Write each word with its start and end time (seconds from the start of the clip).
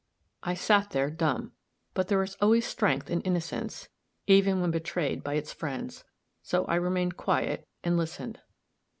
I 0.41 0.55
sat 0.55 0.89
there 0.89 1.11
dumb. 1.11 1.51
But 1.93 2.07
there 2.07 2.23
is 2.23 2.33
always 2.41 2.65
strength 2.65 3.11
in 3.11 3.21
innocence 3.21 3.87
even 4.25 4.59
when 4.59 4.71
betrayed 4.71 5.23
by 5.23 5.35
its 5.35 5.53
friends! 5.53 6.05
So 6.41 6.65
I 6.65 6.73
remained 6.77 7.17
quiet 7.17 7.67
and 7.83 7.97
listened. 7.97 8.39